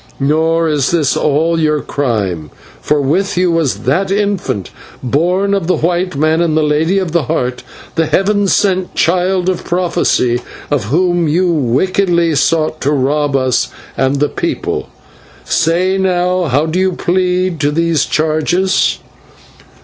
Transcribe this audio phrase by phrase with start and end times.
[0.19, 2.49] Nor is this all your crime,
[2.81, 4.71] for with you was that infant,
[5.03, 7.61] born of the white man and the Lady of the Heart,
[7.93, 10.41] the Heaven sent Child of prophecy,
[10.71, 14.89] of whom you wickedly sought to rob us and the people.
[15.45, 18.97] Say, now, how do you plead to these charges?"